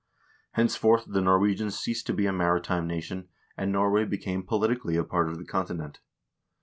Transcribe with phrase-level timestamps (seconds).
[0.53, 5.29] Henceforth the Norwegians ceased to be a maritime nation, and Norway became politically a part
[5.29, 5.99] of the continent.